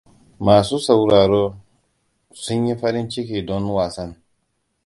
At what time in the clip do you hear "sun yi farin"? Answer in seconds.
2.43-3.07